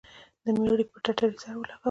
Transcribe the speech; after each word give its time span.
د 0.43 0.45
مړي 0.59 0.85
پر 0.91 0.99
ټټر 1.03 1.29
يې 1.33 1.39
سر 1.41 1.55
لگاوه. 1.61 1.77